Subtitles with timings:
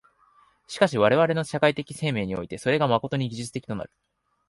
[0.65, 3.91] しかし我々の社会的生命において、それが真に技術的となる。